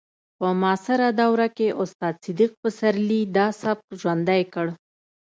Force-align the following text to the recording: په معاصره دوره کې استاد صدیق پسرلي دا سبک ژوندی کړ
په 0.37 0.47
معاصره 0.61 1.07
دوره 1.21 1.47
کې 1.57 1.67
استاد 1.81 2.15
صدیق 2.23 2.51
پسرلي 2.61 3.21
دا 3.37 3.47
سبک 3.61 3.87
ژوندی 4.01 4.43
کړ 4.53 4.67